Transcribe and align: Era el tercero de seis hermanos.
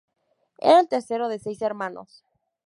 Era 0.57 0.79
el 0.79 0.87
tercero 0.89 1.29
de 1.29 1.37
seis 1.37 1.61
hermanos. 1.61 2.23